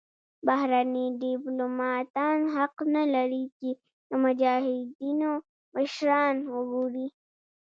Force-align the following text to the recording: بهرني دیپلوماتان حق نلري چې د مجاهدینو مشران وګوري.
بهرني 0.47 1.05
دیپلوماتان 1.23 2.37
حق 2.55 2.75
نلري 2.95 3.43
چې 3.57 3.69
د 4.09 4.11
مجاهدینو 4.23 5.31
مشران 5.75 6.35
وګوري. 6.53 7.07